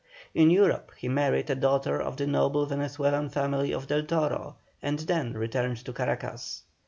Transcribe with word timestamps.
In 0.33 0.49
Europe 0.49 0.91
he 0.97 1.07
married 1.07 1.51
a 1.51 1.55
daughter 1.55 2.01
of 2.01 2.17
the 2.17 2.25
noble 2.25 2.65
Venezuelan 2.65 3.29
family 3.29 3.71
of 3.71 3.85
Del 3.85 4.01
Toro, 4.01 4.55
and 4.81 4.97
then 4.97 5.33
returned 5.33 5.77
to 5.85 5.93
Caracas. 5.93 6.63